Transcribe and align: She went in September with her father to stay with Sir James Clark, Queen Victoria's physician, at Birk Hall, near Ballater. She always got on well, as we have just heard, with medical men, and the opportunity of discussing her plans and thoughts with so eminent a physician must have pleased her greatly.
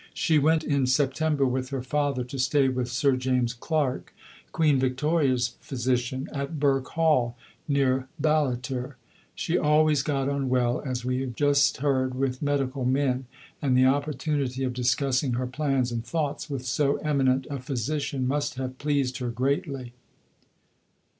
She 0.15 0.39
went 0.39 0.63
in 0.63 0.87
September 0.87 1.45
with 1.45 1.69
her 1.69 1.83
father 1.83 2.23
to 2.23 2.39
stay 2.39 2.69
with 2.69 2.89
Sir 2.89 3.15
James 3.15 3.53
Clark, 3.53 4.15
Queen 4.51 4.79
Victoria's 4.79 5.49
physician, 5.61 6.27
at 6.33 6.59
Birk 6.59 6.87
Hall, 6.87 7.37
near 7.67 8.07
Ballater. 8.19 8.95
She 9.35 9.59
always 9.59 10.01
got 10.01 10.27
on 10.27 10.49
well, 10.49 10.81
as 10.83 11.05
we 11.05 11.21
have 11.21 11.35
just 11.35 11.77
heard, 11.77 12.15
with 12.15 12.41
medical 12.41 12.83
men, 12.83 13.27
and 13.61 13.77
the 13.77 13.85
opportunity 13.85 14.63
of 14.63 14.73
discussing 14.73 15.33
her 15.33 15.45
plans 15.45 15.91
and 15.91 16.03
thoughts 16.03 16.49
with 16.49 16.65
so 16.65 16.95
eminent 17.03 17.45
a 17.51 17.59
physician 17.59 18.27
must 18.27 18.55
have 18.55 18.79
pleased 18.79 19.19
her 19.19 19.29
greatly. 19.29 19.93